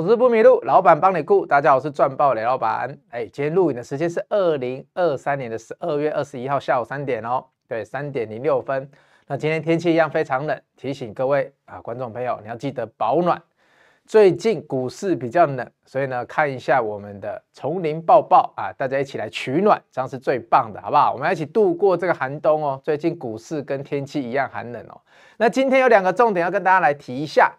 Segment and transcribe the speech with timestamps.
[0.00, 1.44] 投资不迷路，老板帮你顾。
[1.44, 2.88] 大家好，我是赚爆雷老板。
[3.10, 8.90] 哎，今天录影的时间是二零二三年的十二月二十一号下午三点哦，对，三点零六分。
[9.26, 13.42] 那今天天气一样非常冷，提醒各位啊，观众朋友，你要记得保暖。
[14.06, 21.12] 最近股市比较冷，所以呢，看一下我们的丛林抱抱啊，大家一起来取暖，这样是最棒的，好不好？
[21.12, 22.80] 我们一起度过这个寒冬哦。
[22.82, 24.98] 最近股市跟天气一样寒冷哦。
[25.36, 27.52] 那今天有两个重点要跟大家来提一下。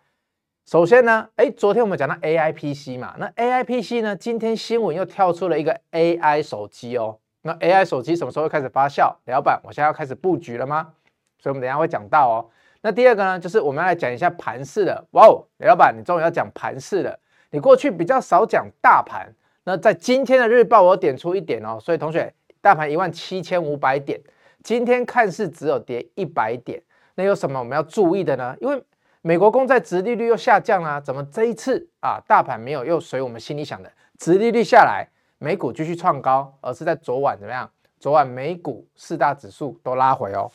[0.66, 7.18] 首先呢，哎，昨天我们讲到 AIPC 嘛，那 AIPC 呢，今天新闻又跳出了一个 AI 手机哦。
[7.42, 9.14] 那 AI 手机什么时候开始发酵？
[9.26, 10.94] 老板，我现在要开始布局了吗？
[11.40, 12.46] 所以我们等下会讲到哦。
[12.82, 15.06] 那第二个呢，就是我们要来讲一下盘势的。
[15.12, 17.20] 哇哦，雷老板，你终于要讲盘势了。
[17.50, 19.28] 你过去比较少讲大盘，
[19.66, 21.78] 那在今天的日报我点出一点哦。
[21.82, 24.22] 所以同学，大盘一万七千五百点，
[24.64, 26.82] 今天看似只有跌一百点，
[27.16, 28.56] 那有什么我们要注意的呢？
[28.62, 28.82] 因为
[29.24, 37.70] 美国公债殖利率又下降啦，怎么这一次啊大盘没有又随我们心里想的殖利率下来，美股继续创高，而是在昨晚怎么样？
[38.00, 40.50] 昨晚美股四大指数都拉回哦。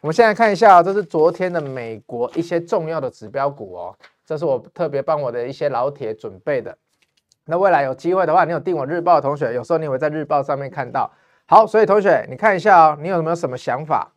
[0.00, 6.78] 我们现在看一下，这是昨天的美国一些重要的指标股哦，这是我特别帮我的一些老铁准备的。
[7.46, 11.10] 那未来有机会的话，你有订我日报的同学，有时候你会在日报上面看到。
[11.46, 14.12] 好，所以同学你看一下哦，你有没有什么想法？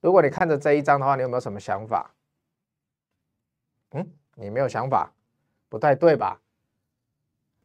[0.00, 2.08] 如果你看着这一张的话，你有没有什么想法？
[4.40, 5.12] 你没有想法，
[5.68, 6.40] 不太对吧？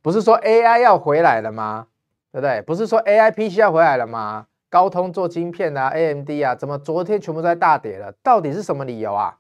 [0.01, 1.87] 不是说 AI 要回来了吗？
[2.31, 2.61] 对不对？
[2.61, 4.47] 不是说 AI PC 要回来了吗？
[4.69, 8.11] 高通做晶片啊，AMD 啊，怎么昨天全部在大跌了？
[8.21, 9.37] 到底是什么理由啊？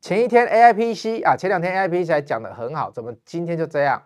[0.00, 4.02] 前一天 AI PC 啊，前两天 AI PC 还讲得很好，怎么今天就这样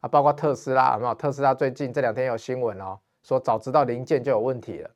[0.00, 0.08] 啊？
[0.08, 1.14] 包括特斯拉有没有？
[1.14, 4.90] 特斯拉最近这两天有新闻哦，说早知道零件就有问题了。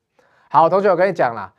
[0.49, 1.53] 好，同学，我跟你讲啦，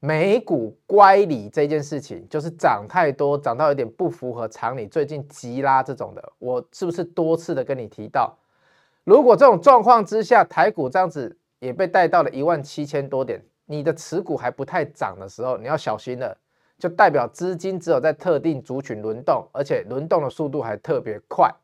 [0.00, 8.36] 美股乖离这件事情，就是涨太多，涨到有点不符合常理，最近急拉这种的，我是不是多次的跟你提到？
[9.04, 11.36] 如果这种状况之下，台股这样子。
[11.60, 16.34] 也被带到了一万七千多点，你的持股还不太涨的时候，你要小心了，
[16.78, 21.54] 就代表资金只有在特定族群轮动，而且轮动的速度还特别快。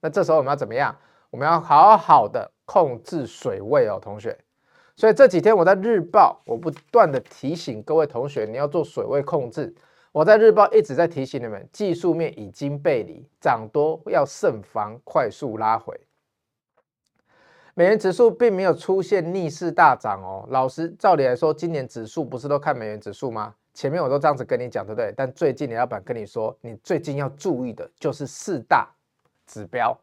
[0.00, 0.92] 那这时候我们要怎么样？
[1.30, 4.36] 我们要好好的控制水位哦，同学。
[4.96, 9.74] 所以这几天我在日报，我不断的提醒各位同学，你要做水位控制。
[10.12, 15.98] 我在日报一直在提醒你们，技术面已经背离，涨多要慎防快速拉回。
[17.74, 20.46] 美元指数并没有出现逆势大涨哦。
[20.50, 23.52] 老师，照理来说，今年指数不是都看美元指数吗？
[23.72, 25.12] 前面我都这样子跟你讲，对不对？
[25.16, 28.88] 但最近李老板跟你说，你最近要注意的就是四大
[29.44, 29.98] 指标，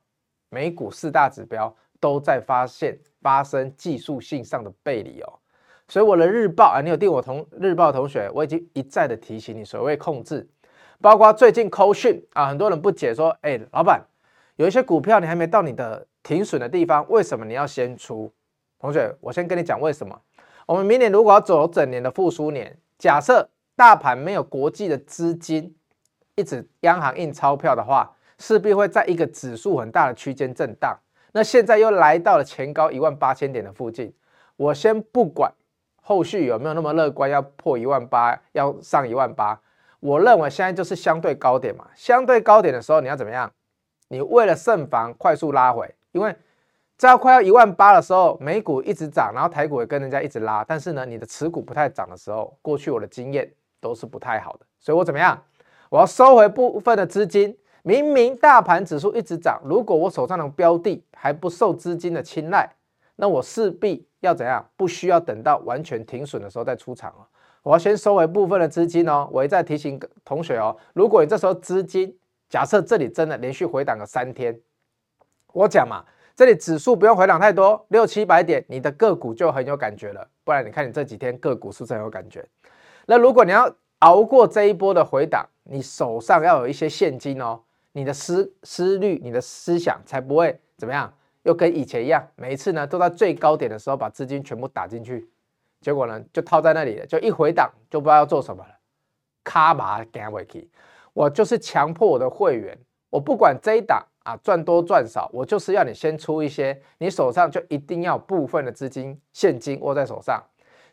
[0.49, 5.39] 美股四大指标都在发现发生技术性上的背离哦。
[5.87, 10.45] 所以我的日报啊，你有订我同日报同学，我已经一再的提醒你所谓控制，
[10.99, 14.05] 包括最近扣讯啊，很多人不解说，哎，老板，
[14.57, 16.05] 有一些股票你还没到你的。
[16.23, 18.31] 停损的地方，为什么你要先出？
[18.79, 20.21] 同学，我先跟你讲为什么。
[20.67, 25.75] 我们明年如果要走整年的复苏年，假设大盘没有国际的资金
[26.35, 30.95] 一直央行印钞票的话，势必会在一个指数很大的区间震荡。
[31.33, 34.13] 那现在又来到了前高一万八千点的附近，
[34.57, 35.51] 我先不管
[36.01, 39.59] 后续有没有那么乐观，要破一万八，要上一万八。
[39.99, 43.51] 我认为现在就是相对高点嘛，相对高点的时候你要怎么样？
[44.09, 45.93] 你为了慎防快速拉回。
[46.11, 46.35] 因为
[46.97, 53.49] 在要快要一万八的时候，美股一直涨，然后台股也跟人家一直拉，但是呢，你的持股不太涨的时候，过去我的经验
[53.79, 55.41] 都是不太好的，所以我怎么样？
[55.89, 57.57] 我要收回部分的资金。
[57.83, 62.69] 明明大盘指数一直涨，如果我手上的标的还不受资金的青睐，
[63.15, 64.63] 那我势必要怎样？
[64.75, 67.25] 不需要等到完全停损的时候再出场哦。
[67.63, 69.27] 我要先收回部分的资金哦。
[69.31, 72.15] 我一再提醒同学哦，如果你这时候资金
[72.49, 74.59] 假设这里真的连续回档个三天。
[75.53, 76.03] 我讲嘛，
[76.35, 80.27] 这里指数不用回档太多，六七百点，你的个股就很有感觉了。
[80.43, 82.43] 不然你看你这几天个股是不是很有感觉？
[83.05, 87.59] 那如果你要熬过这一波的回档，你手上要有一些现金哦，
[87.93, 95.29] 你的思思虑、你的思想才不会怎么样，又跟以前一样，每一次呢都在最高点的时候把资金全部打进去，
[95.81, 98.69] 结果呢就套在那里了，就一回档就不知道要做什么了，
[99.43, 100.69] 卡把它回去。
[101.13, 102.77] 我就是强迫我的会员，
[103.09, 104.05] 我不管这一档。
[104.23, 110.39] 啊，赚多赚少，我就是要你先出一些，你手上就一定要部分的资金现金握在手上。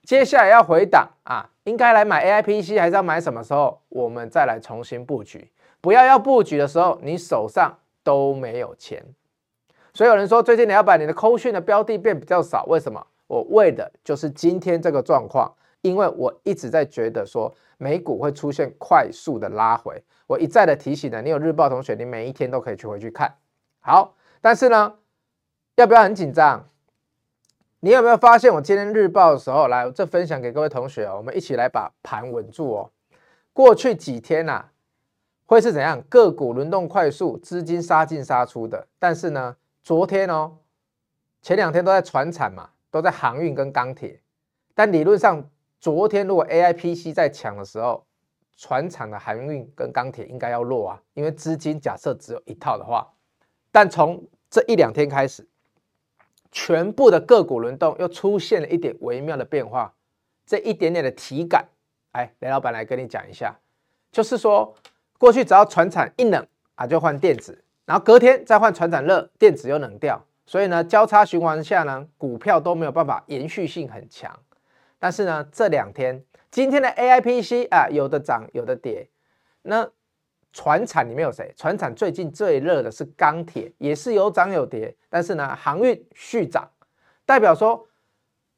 [0.02, 3.82] 接下来要回档啊，应该来买 AIPC 还是要买什么时候？
[3.90, 5.52] 我们再来重新布局。
[5.80, 9.04] 不要要布局的时候，你手上都没有钱。
[9.94, 13.04] 所以有人说，最近你要把你的扣讯的标的变比较少，为什么？
[13.26, 15.52] 我为的就是今天这个状况，
[15.82, 20.02] 因为我一直在觉得说美股会出现快速的拉回。
[20.26, 23.34] 我一再的提醒呢，你有日报同学，你每一天都可以去回去看。
[23.80, 24.94] 好，但是呢，
[25.76, 26.68] 要不要很紧张？
[27.80, 32.90] 你有没有发现我今天日报的时候，来，这分享给各位同学，我们一起来把盘稳住哦。
[33.52, 34.72] 过去几天呐、啊，
[35.48, 36.00] 会是怎样？
[36.10, 38.86] 个股轮动快速，资金杀进杀出的。
[38.98, 40.58] 但是呢，昨天哦，
[41.40, 44.20] 前两天都在传产嘛，都在航运跟钢铁。
[44.74, 45.50] 但理论上，
[45.80, 48.04] 昨天如果 AIPC 在抢的时候，
[48.58, 53.10] 传产的航运跟钢铁应该要弱啊，因为资金假设只有一套的话。
[53.72, 55.48] 但从这一两天开始。
[56.50, 59.92] 全部的个股轮动又出现了一点微妙的变化，
[60.46, 61.68] 这一点点的体感，
[62.12, 63.54] 哎，雷老板来跟你讲一下，
[64.10, 64.74] 就是说
[65.18, 74.34] 过去只要船产一冷啊，就换电子，然后隔天再换船产热，电子又冷掉，所以呢，交叉循环下呢，股票都没有办法延续性很强。
[74.98, 79.08] 但是呢，这两天今天的 AIPC 啊，有的涨有的跌，
[79.62, 79.90] 那。
[80.50, 81.52] 船产里面有谁？
[81.56, 84.96] 船产最近最热的是钢铁，也是有涨有跌。
[85.10, 86.68] 但是呢，航运续涨，
[87.26, 87.86] 代表说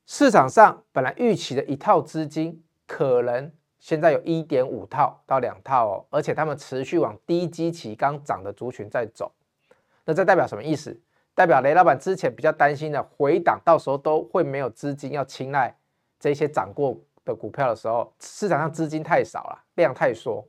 [0.06, 9.32] 市场上本来预期的一套资金，可能现在有一点五套到两套哦，而且他们持续往低基期刚涨的族群在走。
[10.05, 10.97] 那这代表什么意思？
[11.35, 15.75] 代表雷老板之前比较担心的回档，到时候都会没有资金要青睐
[16.19, 20.47] 这些涨过的股票的时候，市场上资金太少了，量太缩。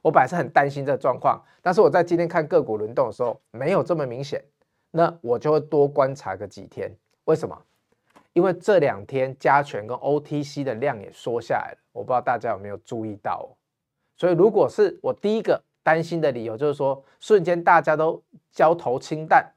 [0.00, 4.42] 我本来是很担心这个状况，但是我在今天看个股轮动的时候，没有这么明显，
[4.90, 6.90] 那我就会多观察个几天。
[7.26, 7.56] 为什么？
[8.32, 13.48] 因为这两天加权跟 OTC 的量也缩下来了，我不知道大家有没有注意到哦。
[14.16, 19.52] 所以如果是我第一个担心的理由，就是说瞬间大家都交投清淡，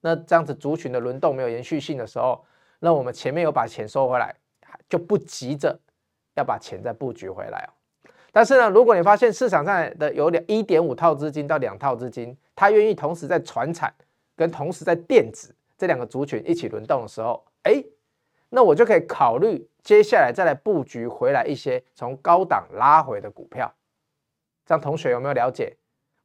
[0.00, 2.44] 那这样子族群的轮动没有延续性的时候，
[2.80, 4.34] 那我们前面有把钱收回来，
[4.88, 5.78] 就不急着
[6.34, 7.70] 要把钱再布局回来哦。
[8.30, 13.92] 但是呢，如果你发现市场上的有两一点五套资金到两套资金，他愿意同时在传产
[14.36, 17.82] 跟同时在电子这两个族群一起轮动的时候，哎，
[18.50, 23.72] 那我就可以考虑接下来再来布局回来一些从高档拉回的股票。
[24.64, 25.76] 这样同学有没有了解？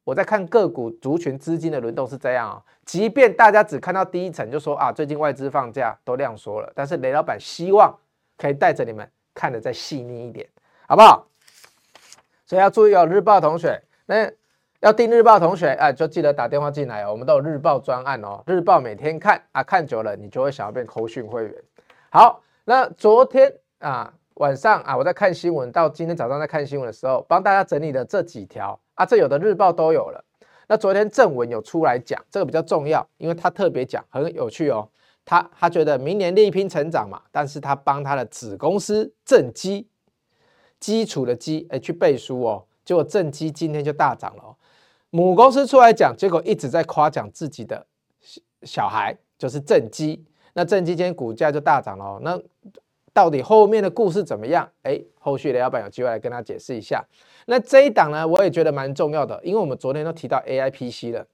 [0.04, 7.98] 我在看个股族群资金的轮动是这样啊、哦，即便大家只看到第一层就说啊，最近外资放假都量缩了，但是雷老板希望
[8.36, 10.46] 可以带着你们看得再细腻一点，
[10.86, 11.26] 好不好？
[12.44, 14.30] 所以要注意哦，日报同学，那
[14.80, 17.12] 要订日报同学啊，就记得打电话进来哦。
[17.12, 21.54] 我们都有日报专案哦，日报每天看啊，看久了你就会想要变扣讯会员。
[22.14, 30.24] 好，那昨天啊晚上啊，我在看新闻，到今天早上在看新闻的时候，帮大家整理的这几条啊，这有的日报都有了。
[30.68, 34.88] 那昨天正文有出来讲，这个比较重要，因为他特别讲很有趣哦。
[35.24, 39.88] 他他觉得明年力拼成长嘛，但是他帮他的子公司正基。
[40.78, 42.64] 基础的基，哎，去背书哦。
[42.84, 44.54] 结果正基今天就大涨了哦。
[45.10, 47.84] 母公司出来讲，结果一直在夸奖自己的
[48.62, 50.24] 小孩，就是正基。
[50.54, 52.18] 那正基今天股价就大涨了。
[52.22, 52.40] 那
[53.12, 54.68] 到底后面的故事怎么样？
[54.82, 57.04] 哎，后续的老板有机会来跟他解释一下。
[57.46, 61.26] 那这一档呢，我也觉得蛮重要的，因为我们昨天都提到 AIPC 了，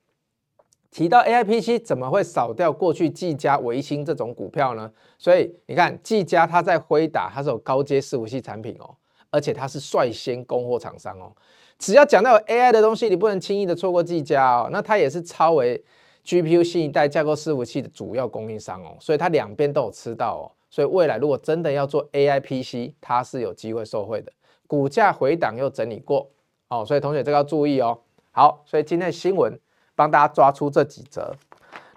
[0.90, 4.90] 提到 AIPC 怎么会少掉过去技嘉、微星这种股票呢？
[5.16, 8.96] 所以你看，技嘉它在辉达，它是有高阶伺服器产品哦。
[9.32, 11.30] 而且它是率先供货厂商哦，
[11.78, 14.68] 只要讲到 AI 的东西，你不能轻易的错过技嘉哦。
[14.72, 15.80] 那它也是超微
[16.24, 20.52] GPU 新一代架构伺服器的主要供应商哦，所以它两边都有吃到哦。
[20.68, 24.32] 所以未来如果真的要做 AI PC，它是有机会受惠的。
[24.66, 26.30] 股价回档又整理过
[26.68, 27.98] 哦，所以同学这个要注意哦。
[28.30, 29.58] 好，所以今天的新闻
[29.96, 31.34] 帮大家抓出这几则。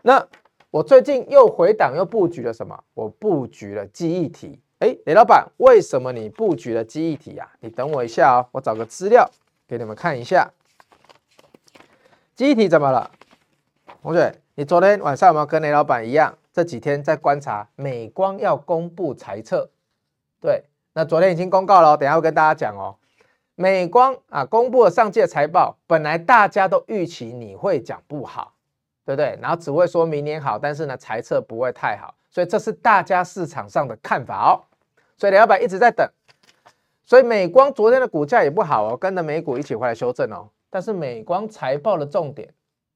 [0.02, 0.28] 那
[0.72, 2.84] 我最近又回档又布局了什么？
[2.96, 4.60] 我布局了记忆体。
[4.80, 7.48] 哎，雷老板，为什么你布局了记忆体啊？
[7.60, 9.30] 你等我一下哦，我找个资料
[9.68, 10.52] 给你们看一下。
[12.36, 13.12] 记忆体怎么了？
[14.04, 19.70] 同学，你昨天晚上有没有跟雷老板一样，这几天在观察美光要公布财测？
[20.42, 22.98] 对，那昨天已经公告了，等下会跟大家讲哦。
[23.56, 28.56] 美光啊，公布了上季的财报，本来大家都预期你会讲不好，
[29.06, 29.40] 对不对？
[29.42, 34.60] 然后只会说明年好，但是呢，财测不会太好，所以这是大家市场上的看法哦。
[35.16, 36.06] 所以雷老板一直在等，
[37.06, 40.50] 所以美光昨天的股价也不好哦，跟着美股一起回来修正哦。
[40.70, 42.54] 但是美光财报的重点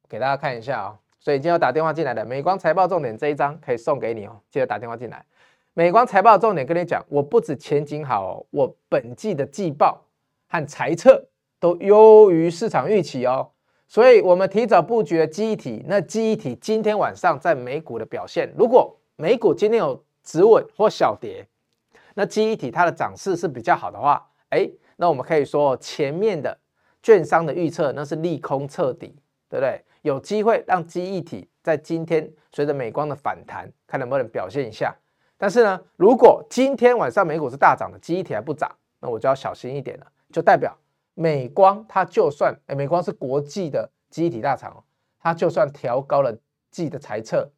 [0.10, 0.98] 给大家看一下哦。
[1.20, 5.26] 所以今天要打电话进来的美光财报重点这一张可以送给你哦，记得打电话进来。
[5.74, 10.02] 美光财报重点跟你讲，我不止前景好，我本季的季报
[10.48, 11.28] 和财测
[11.60, 13.52] 都优于市场预期哦。
[13.88, 21.46] 所以我们提早布局了记忆体，那记忆体今天晚上在美股的表现，如果美股今天有止稳或小跌。
[22.16, 26.58] 那记忆体它的涨势是比较好的话，哎，那我们可以说前面的
[27.04, 29.16] 券商的预测那是利空彻底，
[29.48, 29.82] 对不对？
[30.08, 34.96] 有机会让记忆体在今天随着美光的反弹，看能不能表现一下。
[35.38, 40.74] 但是呢，如果今天晚上美股是大涨的，记忆体还不涨，那我就要小心一点了，就代表
[41.14, 44.82] 美光它就算，哎，美光是国际的记忆体大厂哦，
[45.20, 46.34] 它就算调高了
[46.72, 47.52] 季的财测，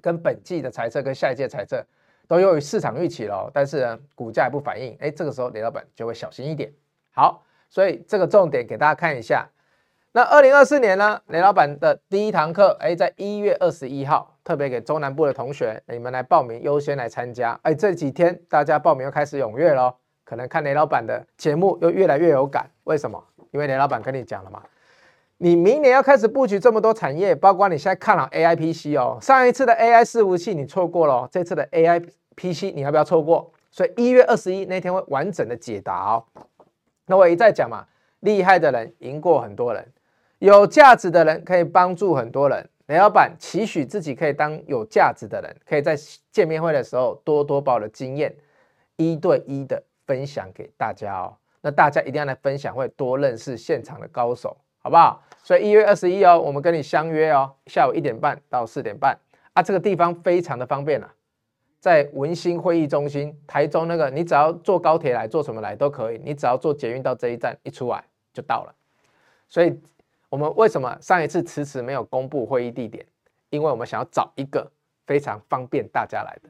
[0.00, 1.86] 跟本季的财测跟下一届财测
[2.26, 6.72] 都优于市场预期了，但是呢，股价也不反应，哎，这个时候雷老板就会小心一点。
[7.12, 9.48] 好，所以这个重点给大家看一下。
[10.12, 17.56] 那二零二四年呢，雷老板的第一堂课，哎，在一月二十一号，特别给中南部的同学，你们来报名，优先来参加。
[17.62, 22.68] 哎，这几天大家报名又开始踊跃了，可能看雷老板的节目又越来越有感。
[22.84, 23.22] 为什么？
[23.52, 24.60] 因为雷老板跟你讲了嘛，
[25.38, 33.52] 你明年要开始布局这么多产业，包括你现在看好 AI PC 哦，上一次的 AI 伺服器你错过了，这次的 AI PC 你要不要错过？
[33.70, 36.24] 所以一月二十一那天会完整的解答哦。
[37.06, 37.86] 那我一再讲嘛，
[38.18, 39.86] 厉害的人赢过很多人。
[40.40, 42.68] 有价值的人可以帮助很多人。
[42.86, 45.94] 雷老板期许自己可以当有价值的人，可以在
[46.32, 48.34] 见面会的时候多多把我的经验
[48.96, 51.36] 一对一的分享给大家哦。
[51.60, 55.22] 那大家一定要来分享会，多认识现场的高手，好不好？
[55.42, 59.16] 所以一月二十一哦，我们跟你相约哦，下午一点半到四点半
[59.52, 61.14] 啊，这个地方非常的方便啊，
[61.78, 68.74] 在文心会议中心，台中那个，你只要坐高铁来，坐什么来都可以，你只要坐捷运到这一站一出来就到了，
[69.46, 69.78] 所以。
[70.30, 73.04] 我们为什么上一次迟迟没有公布会议地点？
[73.50, 74.70] 因为我们想要找一个
[75.04, 76.48] 非常方便大家来的。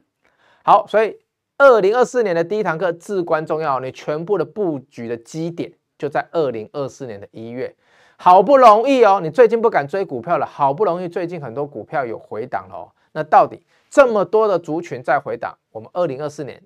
[0.63, 1.19] 好，所以
[1.57, 7.75] 二零二四年的第一堂课至关重要，你全部的布局的基点就在二零二四年的一月。
[8.17, 12.91] 好不容易哦，你最近不敢追股票了，好不容易最近很多股票有回档了哦。
[13.13, 16.61] 那到底这么多的族群在回档，我们二零二四年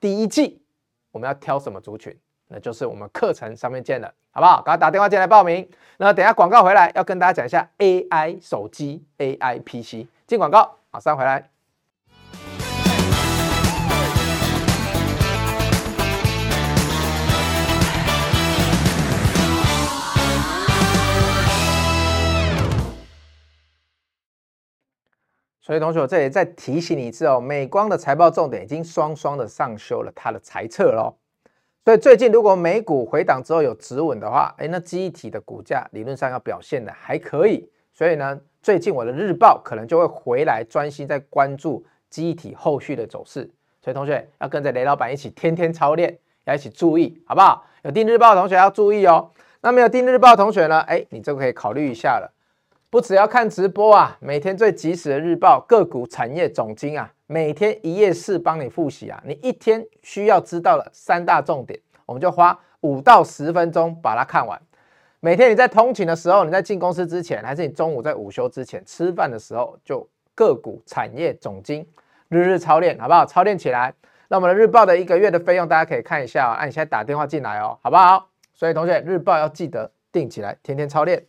[0.00, 0.62] 第一季
[1.10, 2.18] 我们要挑什么族群？
[2.48, 4.62] 那就是我们课程上面见了，好不好？
[4.62, 5.68] 赶快打电话进来报名。
[5.96, 10.06] 那等下广告回来要跟大家讲一下 AI 手机、AI PC。
[10.26, 11.50] 进广告，马上回来。
[25.60, 31.16] 所以同学，我这里再提醒你一次哦，美光的财报重点已经双双的上修了它的财测喽。
[31.84, 37.68] 所以最近如果美股回档之后有止稳的话，哎，那记忆体的股价理论上要表现的还可以。
[37.92, 43.48] 所以呢，最近我的日报可能就会回来专心在关注记忆体后续的走势。
[43.82, 47.66] 所以同学要跟着雷老板一起天天操练，要一起注意，好不好？
[47.82, 49.30] 有订日报的同学要注意哦。
[49.60, 50.80] 那没有订日报的同学呢？
[50.80, 52.32] 哎，你这个可以考虑一下了。
[52.94, 57.12] 不只要看直播啊，每天最及时的日报个股产业总经啊。
[57.26, 64.62] 每天一页式帮你复习啊，你一天需要知道的三大重点，我们就花五到十分钟把它看完。
[65.18, 71.84] 每天你在通勤的时候，你在进公司之前，还是你中午在午休之前吃饭的时候，就个股产业总经
[72.28, 73.26] 日日操练，好不好？
[73.26, 73.92] 操练起来。
[74.28, 76.58] 那我们的日报的一个月的费用，大家可以看一下啊。
[76.60, 78.28] 那你现在打电话进来哦，好不好？
[78.52, 81.26] 所以同学日报要记得订起来，天天操练。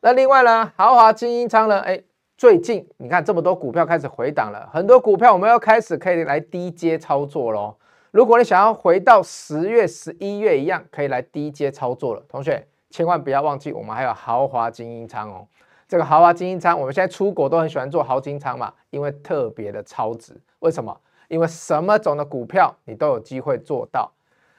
[0.00, 1.80] 那另外呢，豪华精英仓呢？
[1.80, 2.02] 哎。
[2.36, 7.74] 最近你看这么多股票开始回档了，很多股票我们要开始可以来低阶操作喽。
[8.12, 12.22] 如果你想要回到十月、十一月一样，可以来低阶操作了。
[12.28, 15.48] 同学千万不要忘记，我们还有豪华精英仓哦。
[15.88, 20.40] 这个豪华精英仓，我们现在出国都很喜欢做豪金仓嘛，因为特别的超值。
[20.60, 20.96] 为什么？
[21.26, 24.12] 因为什么种的股票你都有机会做到，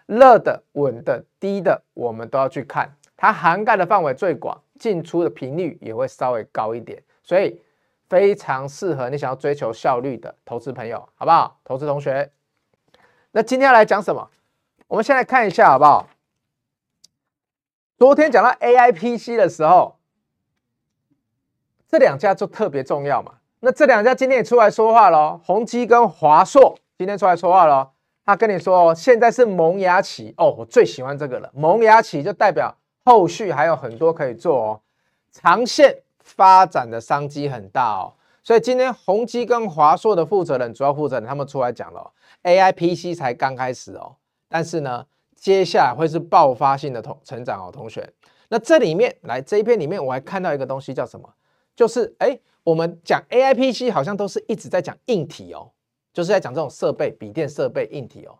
[0.05, 2.93] 热的、稳的、低的，我们都要去看。
[3.15, 7.61] 它涵盖的范围最广，进出的频率也会稍微高一点，所以。
[8.09, 11.59] 非常适合你想要追求效率的投资朋友，好不好？
[11.63, 12.31] 投资同学，
[13.33, 14.31] 那今天要来讲什么？
[14.87, 16.09] 我们先来看一下，好不好？
[17.99, 19.99] 昨天讲到 AI PC 的时候，
[21.87, 23.35] 这两家就特别重要嘛。
[23.59, 27.91] 那这两家今天也出来说话了，宏碁跟华硕今天出来说话了。
[28.25, 31.51] 他跟你说，现在是萌芽期哦，我最喜欢这个了。
[31.53, 32.75] 萌芽期就代表
[33.09, 34.81] 后续还有很多可以做哦，
[35.31, 36.03] 长线。
[36.21, 38.13] 发展的商机很大哦，
[38.43, 42.11] 所以今天宏基跟华硕的负责人、主要负责人他们出来讲了
[42.43, 44.15] ，AI PC 才刚开始哦，
[44.47, 45.03] 但是呢，
[45.35, 48.07] 接下来会是爆发性的同成长哦，同学。
[48.49, 51.27] 那这里面来这一篇里面，我还看到一个东西叫什么？
[51.75, 55.71] 就是哎，我们讲 AI PC 好像都是一直在讲硬体哦，
[56.13, 58.37] 就是在讲这种设备、笔电设备硬体哦，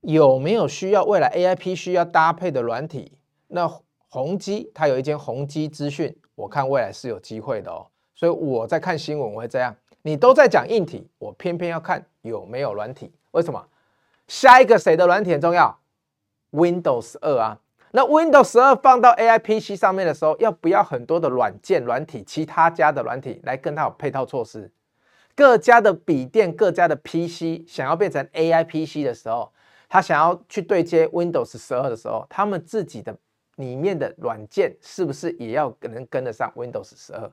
[0.00, 3.12] 有没有需要未来 AI PC 需要搭配的软体？
[3.46, 3.70] 那
[4.10, 6.14] 宏基它有一间宏基资讯。
[6.34, 9.74] 我看未来是有机会的哦，所以我在看新闻，我会这样。
[10.02, 13.12] 你都在讲硬体，我偏偏要看有没有软体。
[13.32, 13.64] 为什么？
[14.26, 15.78] 下一个谁的软体很重要
[16.52, 24.72] ？Windows 二啊，那 Windows 十二放到 AI PC 上面的时候，要不要很多的软件、软体，其他家的软体来跟它有配套措施？
[25.36, 29.52] 各家的笔电、各家的 PC 想要变成 AI PC 的时候，
[29.88, 33.16] 他想要去对接 Windows 十二的时候，他们自己的
[33.60, 37.30] 里面的软件是不是也要能跟得上 Windows 十二？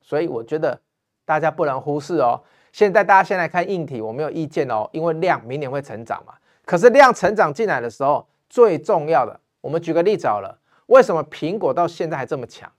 [0.00, 0.80] 所以我觉得
[1.24, 2.42] 大家不能忽视哦。
[2.72, 6.34] 现在大家先来看硬体，我没有意见哦，因为量明年会成长嘛。
[6.64, 9.40] 可是量成长进来的时候，最重要的。
[9.60, 12.70] 我们举个例子好了，为什么苹果到现在还这么强？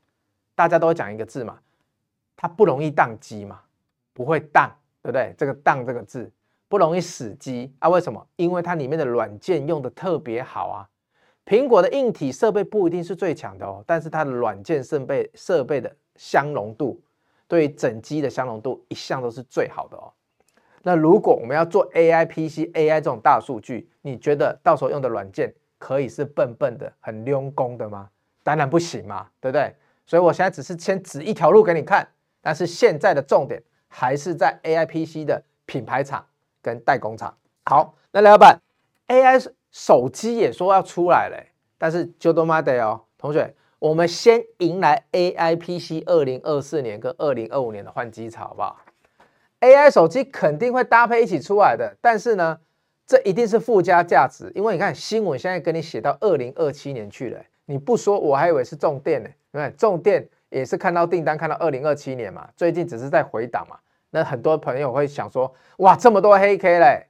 [0.56, 1.60] 大家都会讲一个字嘛，
[2.36, 3.62] 它不容易宕机嘛，
[4.14, 4.70] 不会宕，
[5.02, 5.34] 对不对？
[5.38, 6.32] 这个宕这个字
[6.68, 7.90] 不容易死机啊？
[7.90, 8.26] 为什么？
[8.36, 10.90] 因为它里面的软件用的特别好啊。
[11.50, 17.02] 苹果的硬体设备不一定是最强的哦，但是它的软件设备设备的相容度，
[17.48, 20.14] 对整机的相容度一向都是最好的哦。
[20.84, 25.52] 那如果我们要做 AI PC、AI 这种大数据，你觉得到时候用的软件？
[25.80, 28.10] 可以是笨笨的、很溜工的吗？
[28.44, 29.74] 当然不行嘛，对不对？
[30.06, 32.08] 所以我现在只是先指一条路给你看，
[32.42, 36.24] 但是现在的重点还是在 AI PC 的品牌厂
[36.62, 37.36] 跟代工厂。
[37.66, 38.62] 好，那老板
[39.08, 41.38] ，AI 手机也说要出来了，
[41.78, 48.78] 但是就多妈得哦，同学，我们先迎来 AI PC 二零二四年跟二零二五年的换机潮，好不好
[49.62, 52.60] ？AI 手机肯定会搭配一起出来的，但是呢？
[53.06, 59.30] 这一定是附加价值，因为你看新闻现在给你写到二零二七年去了，你不说我还以为是重电呢。
[59.50, 63.78] 你看重电也是看到订单看到二零二七年嘛，最近只是在回档嘛。
[64.12, 67.08] 那很多朋友会想说，哇，这么多黑 K 嘞，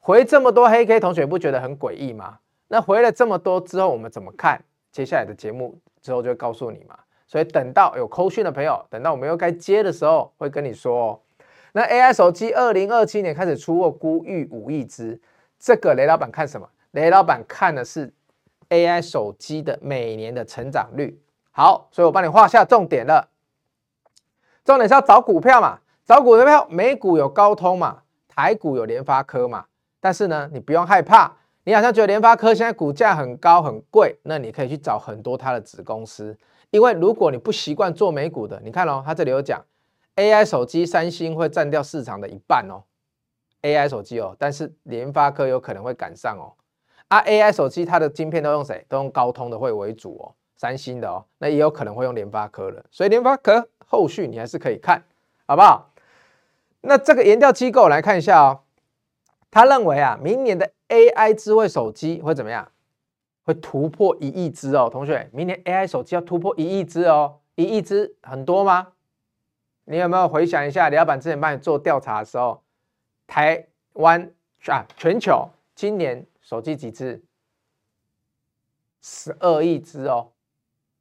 [0.00, 2.38] 回这么多黑 K，同学不觉得很诡异吗？
[2.68, 4.62] 那回了这么多之后，我们怎么看？
[4.90, 6.98] 接下来的节目之后就会告诉你嘛。
[7.26, 11.20] 所以等到有扣讯的朋友，等到我们又该接的时候，会跟你说哦。
[11.72, 15.20] 那 AI 手机二零二七年开始出货，估预五亿只。
[15.58, 16.68] 这个雷老板看什么？
[16.92, 18.12] 雷老板看的是
[18.70, 21.20] AI 手机的每年的成长率。
[21.50, 23.28] 好，所以我帮你画下重点了。
[24.64, 29.66] 重点是要找股票嘛，找股票，美股有高通嘛，台股有联发科嘛。
[30.00, 31.30] 但是呢，你不用害怕，
[31.64, 36.36] 你好像觉得联发科现在股价很高很贵，那你可以去找很多它的子公司。
[36.70, 39.62] 因为如果你不习惯做美股的，你看哦，它这里有讲
[40.16, 42.82] AI 手机，三星会占掉市场的一半哦。
[43.62, 46.56] AI 手机哦，但是联发科有可能会赶上哦。
[47.08, 48.86] 啊，AI 手机它的晶片都用谁？
[48.88, 52.82] 都用高通的会为主哦，三星的哦，那也有可能会用联发科的。
[52.90, 55.02] 所以联发科后续你还是可以看，
[55.46, 55.90] 好不好？
[56.82, 58.60] 那这个研调机构来看一下哦，
[59.50, 62.70] 他认为啊，明年的 AI 智慧手机会怎么样？
[63.42, 68.92] 会突破一亿只哦，同学，明年 AI 手机要突破一亿只哦，一亿只很多吗？
[69.84, 72.62] 你有没有回想一下，李老板之前帮你做调查的时候？
[73.26, 74.30] 台湾
[74.66, 77.20] 啊，全球今年手机几只？
[79.00, 80.30] 十二亿只哦，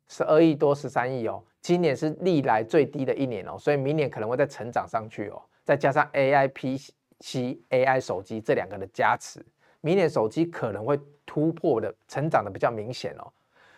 [0.07, 1.43] 十二亿多十三亿哦。
[1.61, 5.41] 今年是历来最低的一年哦，所以明年可能会再成长上去哦。
[5.63, 6.77] 再加上 AI P
[7.19, 9.45] PC、AI 手机这两个的加持，
[9.81, 13.31] 明年手机可能会突破的成长的比较明显哦。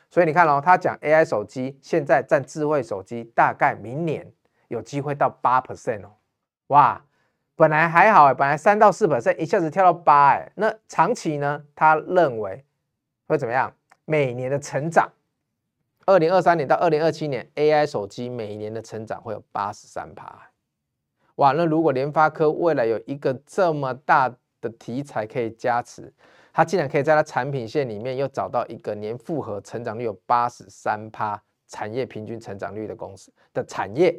[0.10, 4.32] 所以你看哦，他讲 AI 手机现在占智慧手机大概明年
[4.68, 6.12] 有机会到八 percent 哦，
[6.68, 7.04] 哇！
[7.56, 11.64] 本来还好，本来三到四 percent，一下子跳到八，哎，那长期呢？
[11.76, 12.66] 他认为
[13.28, 13.72] 会怎么样？
[14.06, 15.08] 每年的成长，
[16.08, 20.51] 二零二三年到二零二七年，AI 手机每年的成长会有八十三趴，
[21.42, 21.54] 哇！
[21.54, 26.14] 那如果联发科未来有一个这么大的题材可以加持，
[26.54, 34.12] 它竟然可以在它产品线里面又找到一个年复合成长率有八十三趴产业平均成长率的公司的产业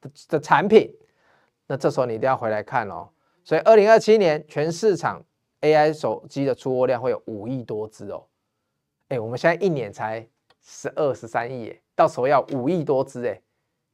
[0.00, 0.88] 的的产品。
[1.66, 3.08] 那这时候你一定要回来看哦，
[3.42, 5.20] 所以二零二七年全市场
[5.62, 8.24] AI 手机的出货量会有五亿多只哦，
[9.08, 10.24] 哎，我们现在一年才
[10.62, 13.42] 十二十三亿哎，到时候要五亿多只哎，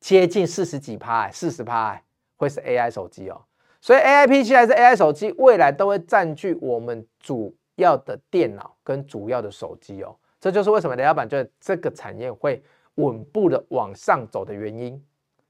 [0.00, 2.04] 接近四十几趴哎，四十趴哎，
[2.44, 3.40] 会是 AI 手机哦，
[3.80, 12.62] 所以 AI PC 还是 AI 手机，未来都会占据我们主要的电脑跟主要的手机哦，这就是为什么雷老板觉得这个产业会
[12.96, 15.02] 稳步的往上走的原因。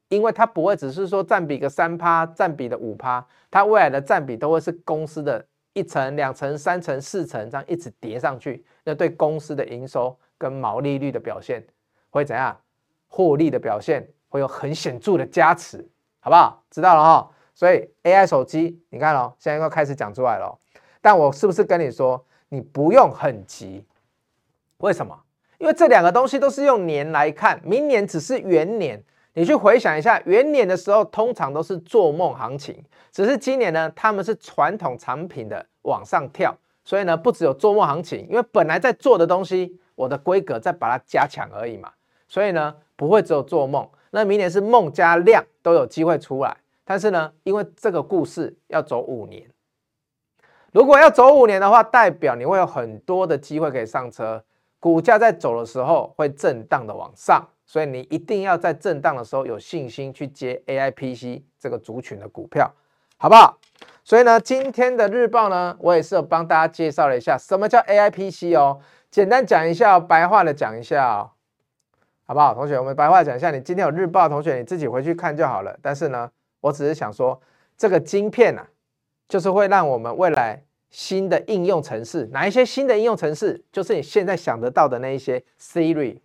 [0.09, 11.67] 因为它不会只是说占比个三趴，占比的五趴，它未来的占比都会是公司的一层、两层、三层、四层这样一直叠上去，那对公司的营收跟毛利率的表现
[12.11, 12.57] 会怎样？
[13.09, 15.89] 获利的表现会有很显著的加持，
[16.25, 16.65] 好不好？
[16.71, 17.31] 知道了哈。
[17.55, 20.59] 所以 AI 手机，你看哦，现在又开始讲出来了。
[21.03, 23.85] 但我是不是跟你说，你不用很急？
[24.79, 25.15] 为什么？
[25.59, 29.05] 因为这两个东西都是用年来看，明年只是元年。
[29.35, 32.83] 你去回想一下，元年的时候通常都是做梦行情，
[33.13, 36.57] 只是今年呢，他们是传统产品的往上跳，
[36.87, 41.93] 所以呢，不只有做梦行情，因为本来在做的东西我的规格再把它加强而已嘛。
[42.27, 43.87] 所以呢，不会只有做梦。
[44.15, 49.51] 那明年是梦加量都有机会出来，但是呢，因为这个故事要走五年，
[50.71, 54.45] 如果要走五年的话，代表你会有很多的机会可以上车，
[54.79, 62.73] 股价在走的时候会震荡的往上，所以你一定要在震荡的时候有信心去接 AIPC 这个族群的股票，
[63.17, 63.59] 好不好？
[64.05, 68.79] 所以呢，今天的日报呢，我也是有帮大家介绍了一下什么叫 AIPC 哦，
[69.11, 71.34] 简单讲一下，白话的讲一下哦。
[72.27, 72.79] 好不好，同学？
[72.79, 75.79] 我们白话讲一下，你今天有日报，同学你自己回去看就好了。
[75.83, 77.39] 但是呢，我只是想说，
[77.77, 78.67] 这个晶片啊，
[79.29, 86.19] 就是会让我们未来新的应用程式，哪一些新的应用程式，就是你现在想得到的那一些 Siri，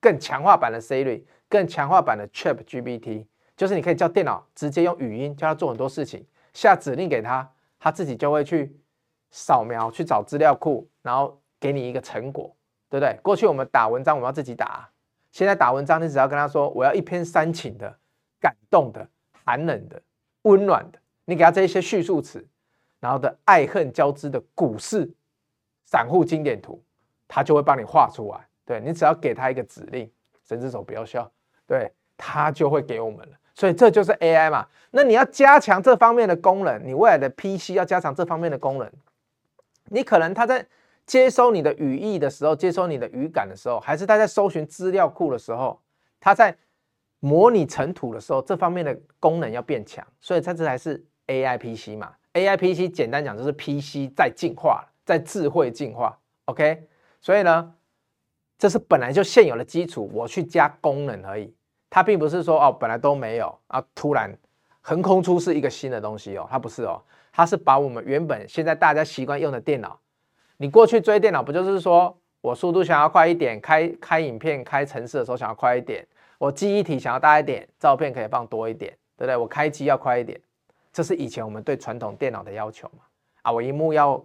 [0.00, 8.76] 更强化版的 Siri，更强化版的 ChatGPT，就是你可以叫电脑直接用语音叫它做很多事情，下指令给它，它自己就会去
[9.30, 12.52] 扫描，去找资料库，然后给你一个成果，
[12.90, 13.16] 对不对？
[13.22, 14.90] 过去我们打文章，我们要自己打。
[15.34, 17.92] 现在打文章，你只要跟他说我要一篇煽情的、
[18.40, 19.04] 感动的、
[19.44, 20.00] 寒冷的、
[20.42, 22.46] 温暖的，你给他这一些叙述词，
[23.00, 25.12] 然后的爱恨交织的股市
[25.86, 26.80] 散户经典图，
[27.26, 28.46] 他就会帮你画出来。
[28.64, 30.08] 对，你只要给他一个指令，
[30.46, 31.28] 神之手不要笑，
[31.66, 33.36] 对，他就会给我们了。
[33.56, 34.64] 所以这就是 AI 嘛。
[34.92, 38.88] 那你要加强这方面的功能，你未来的 PC 要加强这方面的功能，
[39.86, 40.64] 你可能他在。
[41.06, 45.80] 接收你的语义的时候，接收你的语感的时候，还是他在搜寻资料库的时候，
[46.18, 46.56] 他在
[47.20, 52.12] 模拟尘土的时候，这方面的功能要变强，所以它这才是 AI PC 嘛。
[52.34, 56.18] AI PC 简单讲就是 PC 在进化，在智慧进化。
[56.46, 56.86] OK，
[57.20, 57.74] 所以呢，
[58.58, 61.54] 这是本来就现有的基础，我去加功能而已。
[61.88, 64.36] 它并不是说哦，本来都没有啊，突然
[64.80, 67.00] 横空出世一个新的东西哦，它不是哦，
[67.32, 69.98] 它是把我们原本现在大家习惯用的电脑。
[70.56, 76.06] 你过去追电脑不就是说我速度想要快一点，开开影片、开程式的时候想要快一点，
[76.38, 79.36] 我记忆体想要大一点，照片可以放多一点，对不对？
[79.36, 80.40] 我开机要快一点，
[80.92, 83.04] 这是以前我们对传统电脑的要求嘛？
[83.42, 84.24] 啊，我荧幕要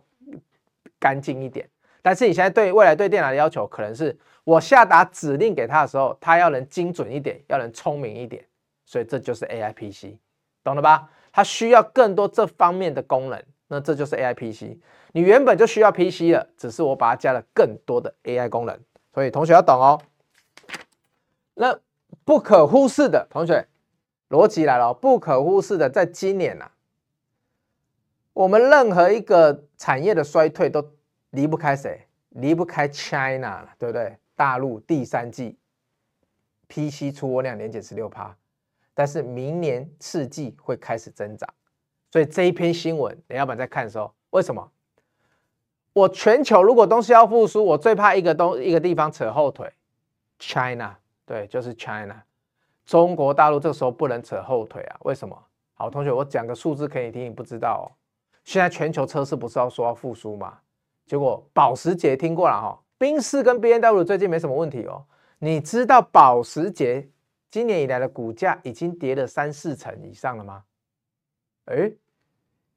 [1.00, 1.68] 干净一点。
[2.02, 8.44] 但是你现在对未来对电脑的要求，可能是我下达指令给他的时候，他要能精准一点，要能聪明一点。
[8.86, 10.16] 所以这就是 AI PC，
[10.64, 11.10] 懂了吧？
[11.32, 13.44] 它需要更多这方面的功能。
[13.72, 14.78] 那这就是 AI PC，
[15.14, 18.78] 你原本就需要 PC 了，只是我把它加了更多的 AI 功能，
[19.14, 20.02] 所以同学要懂哦。
[21.54, 21.80] 那
[22.26, 23.68] 不可忽视的同学
[24.30, 26.72] 逻辑来了，不可忽视的，在今年呐、啊，
[28.34, 30.94] 我们任何一个产业的衰退都
[31.30, 32.08] 离不开谁？
[32.30, 34.18] 离不开 China，对不对？
[34.36, 35.58] 大陆第三季
[36.70, 38.36] PC 出货量年减十六趴，
[38.96, 41.48] 但是明年次季会开始增长。
[42.12, 44.72] 所以这一篇新闻，雷老板在看的时候，为什么？
[45.94, 49.72] 我全球如果东西要复苏，我最怕一个东一个地方扯后腿
[50.38, 50.96] ，China，
[51.26, 52.24] 对，就是 China，
[52.86, 54.98] 中国大陆这个时候不能扯后腿啊？
[55.02, 55.38] 为什么？
[55.74, 57.86] 好，同学，我讲个数字给你听，你不知道哦。
[58.44, 60.60] 现在全球车市不是要说要复苏吗？
[61.06, 65.04] 结果保时捷听过了哈，宾士跟 B N W 最近没什么问题哦。
[65.40, 67.10] 你知道保时捷
[67.50, 70.64] 今年以来的股价已经跌了三四成以上了吗？
[71.70, 71.92] 哎，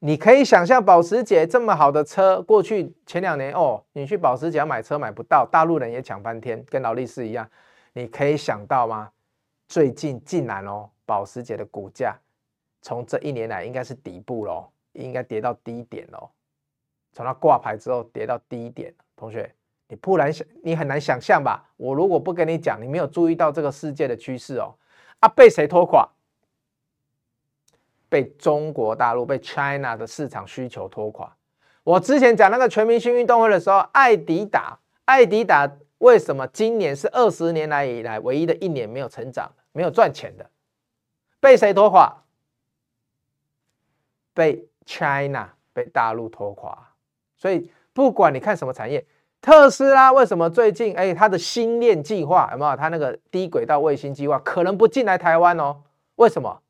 [0.00, 7.48] 你可以想象保时捷这么好的车，过去前两年哦，你去保时捷要买车买不到，大陆人也抢翻天，跟劳力士一样。
[7.94, 9.10] 你可以想到吗？
[9.66, 12.14] 最近竟然哦，保时捷的股价
[12.82, 16.28] 从这一年来应该是底部喽，应该跌到低点喽。
[17.14, 19.50] 从它挂牌之后跌到低点，同学，
[19.88, 21.66] 你不然想，你很难想象吧？
[21.78, 24.74] 我如果不跟你讲，你没有注意到这个世界的趋势哦。
[25.20, 26.06] 啊，被谁拖垮？
[28.12, 31.34] 被中国大陆、被 China 的市场需求拖垮。
[31.82, 40.50] 我之前讲那个全明星运动会的时候，爱迪达，爱迪达为什么今年是二十年来以来唯一的一年没有成长、没有赚钱的？
[41.40, 42.22] 被谁拖垮？
[44.34, 46.76] 被 China、被大陆拖垮。
[47.38, 49.06] 所以不管你看什么产业，
[49.40, 52.76] 特斯拉为什么最近哎，它的星链计划有没有？
[52.76, 55.78] 它那个低轨道卫星计划可能不进来台湾哦？
[56.16, 56.60] 为什么？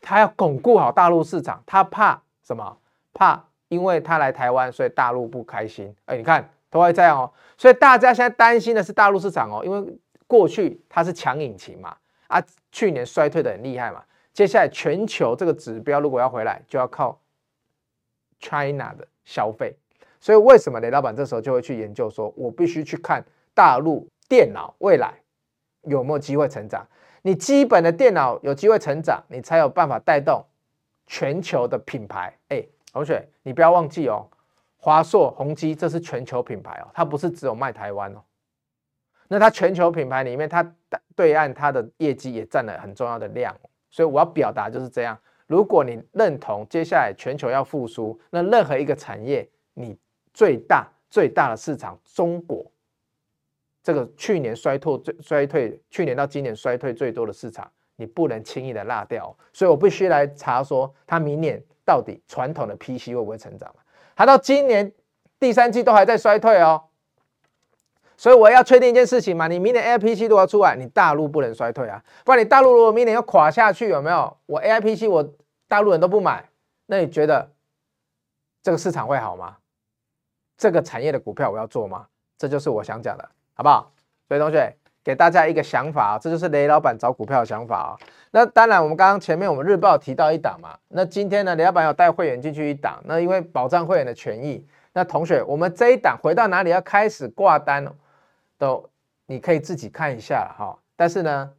[0.00, 2.76] 他要巩固好大陆市场，他怕什么？
[3.12, 5.94] 怕因为他来台湾，所以大陆不开心。
[6.06, 7.30] 哎，你看都会这样哦。
[7.58, 11.96] 所以大家现在担心的是大陆市场哦，因为过去它是强引擎嘛，
[12.28, 14.02] 啊，去年衰退的很厉害嘛。
[14.32, 17.20] 接下来全球这个指标如果要回来，就要靠
[18.38, 19.76] China 的消费。
[20.20, 25.14] 所以为什么雷老板这时候就会去研究说，我必须去看大陆电脑未来
[25.82, 26.86] 有没有机会成长。
[27.22, 30.44] 你基本的电脑有机会成长，你才有办法带动
[31.06, 32.36] 全球的品牌。
[32.48, 34.26] 哎，同学，你不要忘记哦，
[34.76, 38.22] 华硕、宏基这是全球品牌哦，它不是只有卖台湾哦。
[39.28, 40.74] 那它全球品牌里面，它
[41.14, 43.54] 对岸它的业绩也占了很重要的量，
[43.90, 45.16] 所以我要表达就是这样。
[45.46, 49.96] 如果你认同接下来全球要复苏，那任何一个产业，你
[50.32, 52.64] 最大最大的市场中国，
[53.82, 59.36] 这个去年衰退最衰退，去年到今年衰退最多的市场，你不能轻易的落掉。
[59.52, 63.74] 所以我必须来查说，它明年到底传统的 PC 会不会成长？
[64.14, 64.92] 它到今年
[65.38, 66.84] 第三季都还在衰退哦。
[68.16, 74.36] 所以我要确定一件事情嘛，你明年 AIPC 如果要出来，你大陆不能衰退啊，不然你大陆如果明年要垮下去，有没有？
[74.46, 75.34] 我 AIPC 我。
[75.70, 76.50] 大陆人都不买，
[76.86, 77.48] 那你觉得
[78.60, 79.56] 这个市场会好吗？
[80.56, 82.08] 这个产业的股票我要做吗？
[82.36, 83.92] 这就是我想讲的，好不好？
[84.26, 87.92] 所以同学给大家一个想法啊，这就是雷老板找股票的想法啊。
[88.30, 97.86] 那当然，我们刚刚前面我们日报提到一档嘛，那今天呢，雷老板要带会员进去一档，那因为保障会员的权益，那同学我们这一档回到哪里要开始挂单，
[98.56, 98.88] 都
[99.26, 100.78] 你可以自己看一下了哈。
[100.96, 101.50] 但是呢，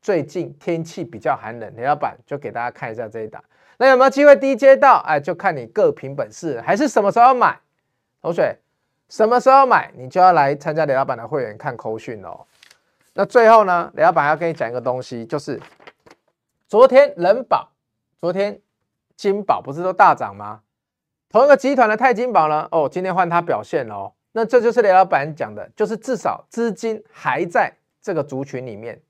[0.00, 3.42] 最近天气比较寒冷，雷老板就给大家看一下这一档。
[3.78, 4.98] 那有没有机会低接到？
[5.04, 7.58] 哎，就看你各凭本事，还是什么时候买？
[8.22, 8.56] 同学，
[9.08, 12.46] 什么时候买，你就要来参加雷老板的会员看扣讯哦。
[13.14, 15.60] 那最后呢，雷老板要跟你讲一个东西，就是
[16.66, 17.70] 昨天人保、
[18.20, 18.60] 昨天
[19.16, 20.60] 金宝不是都大涨吗？
[21.30, 22.68] 同一个集团的泰金宝呢？
[22.70, 24.12] 哦，今天换它表现哦。
[24.32, 29.00] 那这就是雷老板讲的，就是至少资金还在这个族群里面。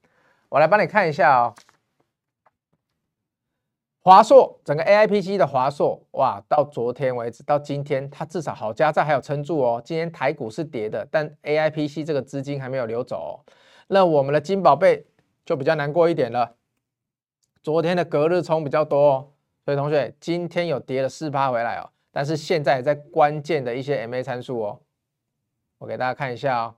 [0.49, 1.55] 我来帮你看一下哦。
[4.09, 9.83] 华硕整个 AIPC 的华硕哇，到昨天为止，到今天它至少好家在还有撑住哦。
[9.85, 13.45] 今天台股是跌的，但 AIPC 这个资金还没有流走哦。
[13.89, 15.07] 那我们的金宝贝
[15.45, 16.57] 就比较难过一点了。
[17.63, 19.29] 昨天的隔日冲比较多哦，
[19.67, 21.91] 所以同学今天有跌了四趴回来哦。
[22.11, 24.81] 但是现在在关键的一些 MA 参数哦，
[25.77, 26.77] 我给大家看一下哦。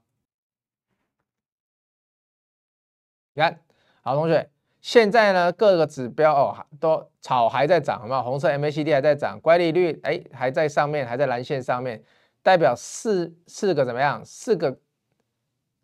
[3.34, 3.60] 你看
[4.02, 4.50] 好，同学。
[4.80, 8.22] 现在呢，各个指标哦都草还在涨，有没有？
[8.22, 12.02] 红色 MACD 还在涨，乖离率哎还在上面，还在蓝线上面，
[12.42, 14.24] 代表四四个怎么样？
[14.24, 14.78] 四个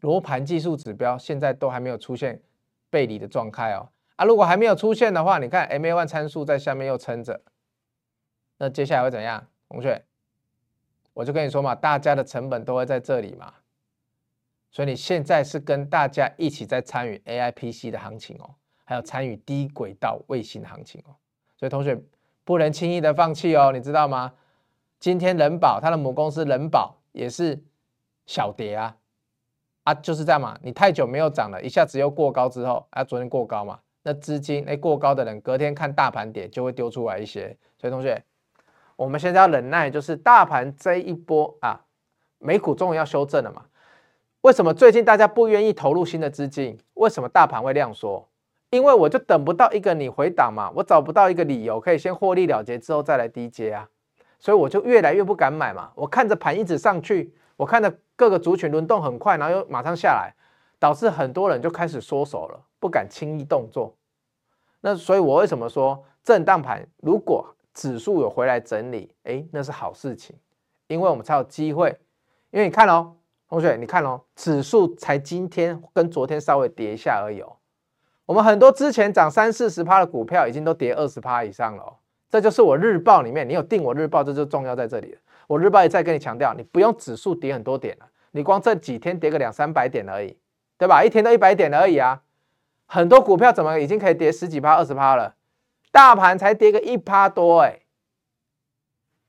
[0.01, 2.41] 罗盘技术指标现在都还没有出现
[2.89, 3.89] 背离的状态哦。
[4.17, 7.43] 啊，如果还没有出现的话，你看 MA1 参数在下面又撑着，
[8.57, 9.47] 那接下来会怎样？
[9.69, 10.03] 同学，
[11.13, 13.53] 我就跟你说嘛，大家的成本都会在这里嘛，
[14.71, 18.55] 所以你现在是跟大家一起在参与 AIPC 的行情哦。
[18.89, 21.11] 还有参与低轨道卫星行情哦，
[21.59, 22.01] 所以同学
[22.45, 24.33] 不能轻易的放弃哦，你知道吗？
[25.01, 27.61] 今天人保它的母公司人保也是
[28.27, 28.97] 小跌啊，
[29.83, 38.23] 啊就是这样嘛，你太久没有涨了，一下子又过高之后，啊昨天过高嘛，那资金哎过高的人隔天看大盘跌就会丢出来一些，所以同学
[38.95, 41.85] 我们现在要忍耐，就是大盘这一波啊，
[42.39, 43.67] 美股终于要修正了嘛，
[44.43, 46.79] 为什么最近大家不愿意投入新的资金？
[46.95, 48.27] 为什么大盘会量缩？
[48.71, 53.89] 因为我就等不到一个你回档嘛，我找不到一个理由可以先获利了结之后再来低接啊，
[54.39, 55.93] 所以我就越来越不敢买嘛。
[55.95, 60.35] 我看着盘一直上去，我看着各个族群轮动很快，然后又马上下来，
[60.79, 63.95] 导致很多人就开始缩手了，不敢轻易动作。
[64.81, 70.37] 那所以，我为什么说震荡盘如果指数有回来整理，哎，那是好事情，
[70.89, 71.97] 因为我们才有机会。
[72.51, 73.15] 因为你看哦，
[73.49, 77.57] 同学，你看哦，指数才今天跟昨天稍微跌一下而已哦。
[78.27, 81.97] 我们很多之前涨三四十趴的股票，已经都跌二十趴以上了哦。
[82.29, 85.17] 这就是我日报里面，你有订我日报，这就重要在这里。
[85.47, 90.37] 我日报也在跟你强调，你不用指数跌很多点了，你光这几天跌个两三百点而已，
[90.77, 91.05] 对吧？
[91.05, 92.21] 一天都一百点而已啊。
[92.87, 95.37] 很多股票怎么已经可以跌十几趴、二十趴了？
[95.93, 97.79] 大盘才跌个一趴多哎，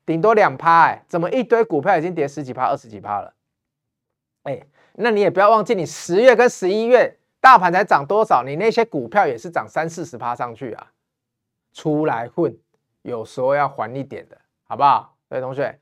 [0.08, 3.34] 顶多两趴哎，怎么一堆股票已经跌十几趴、二十几趴了？
[4.44, 7.20] 哎，那你也不要忘记，你十月跟十一月。
[7.40, 8.44] 大盘才涨多少？
[8.44, 10.92] 你那些股票也是涨三四十趴上去啊！
[11.74, 12.58] 出来混，
[13.04, 15.16] 有时候要还一点的，好不好？
[15.30, 15.80] 各位同学，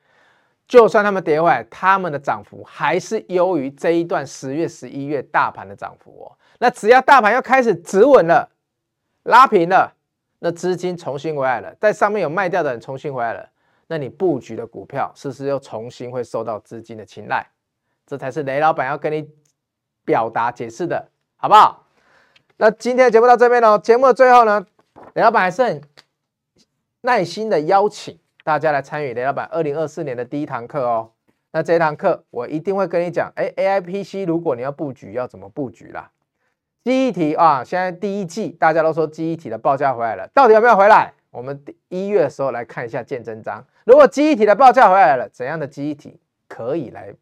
[0.68, 6.38] 就算他们跌坏，他们的涨幅还是优于这一段十月、十一月大盘的涨幅哦。
[6.60, 8.50] 那只要大盘要开始止稳了、
[9.24, 9.96] 拉平了，
[10.40, 13.50] 那资金重新回来了，在上面有卖掉的人重新回来了，
[13.88, 17.48] 那你布局的股票是不是又重新会受到资金的青睐？
[18.06, 19.30] 这才是雷老板要跟你
[20.04, 21.10] 表达解释的。
[21.38, 21.86] 好不好？
[22.58, 23.78] 那今天的节目到这边喽。
[23.78, 24.66] 节目的最后呢，
[25.14, 25.82] 雷老板还是很
[27.02, 31.12] 耐心的邀请大家来参与雷老板二零二四年的第一堂课哦。
[31.52, 36.10] 那这一堂课我一定会跟你讲，哎，AIPC 如果你要布局，要怎么布局啦？
[36.84, 41.14] 记忆体啊，现在第一季大家都说记忆体的报价回来了，到底有没有回来？
[41.32, 43.64] 我们一月的时候来看一下见真章。
[43.84, 47.14] 如果记忆体的报价回来了，怎样的记忆体可以来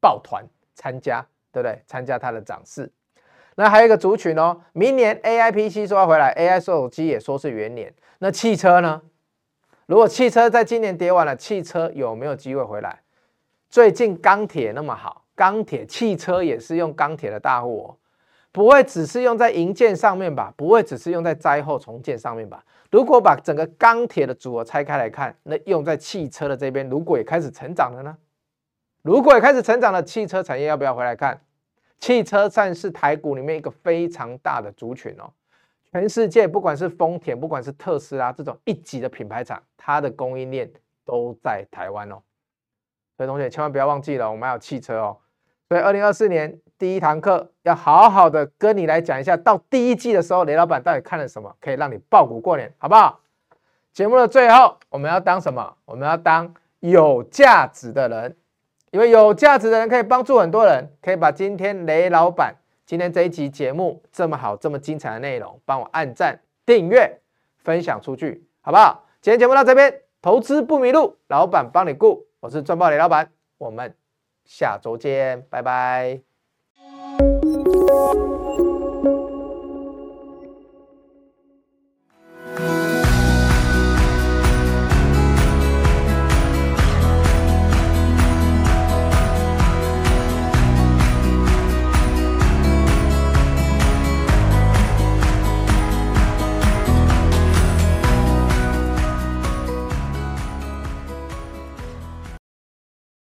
[0.00, 0.44] 抱团
[0.74, 1.26] 参加？
[1.50, 1.82] 对不对？
[1.86, 2.92] 参加它的涨势。
[3.60, 7.92] 那还有一个族群哦，明年 AI PC 说要回来，AI 手机也说是元年。
[8.20, 9.02] 那汽车呢？
[9.86, 13.00] 如果汽车在今年跌完了，汽车有没有机会回来？
[13.68, 17.96] 最近钢铁那么好，钢铁汽车也是用钢铁的大户哦，
[18.52, 20.54] 不会只是用在营建上面吧？
[20.56, 22.64] 不会只是用在灾后重建上面吧？
[22.92, 28.16] 如果把整个钢铁的组合拆开来看，那用在汽车的这边，如果也开始成长了呢？
[29.02, 31.40] 如果也开始成长了，汽车产业要不要回来看？
[31.98, 35.30] 汽车站是台股里面一个非常大的族群哦。
[35.90, 40.70] 全世界不管是丰田，不管是特斯拉这种一级的品牌厂，它的供应链
[41.04, 42.20] 都在台湾哦。
[43.16, 45.16] 所以同学千万不要忘记了，我们还有汽车哦。
[45.68, 53.20] 所以二零二四年第一堂课要好好的跟你来讲一下，到第一季的时候，雷老板到底看了什么，可以让你抱股过年，好不好？
[53.92, 55.76] 节目的最后，我们要当什么？
[55.84, 58.36] 我们要当有价值的人。
[58.90, 62.54] 因为有价值的人可以帮助很多人，可以把今天雷老板
[62.86, 67.20] 今天这一集节目这么好这么精彩的内容帮我按赞、订阅、
[67.56, 69.04] 分享出去，好不好？
[69.20, 73.94] 今天节目到这边，投资不迷路，老板帮你顾，我是赚爆雷老板，我们
[74.44, 76.20] 下周见，拜拜。